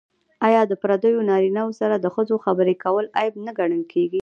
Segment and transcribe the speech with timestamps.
[0.47, 4.19] آیا د پردیو نارینه وو سره د ښځو خبرې کول عیب نه ګڼل کیږي؟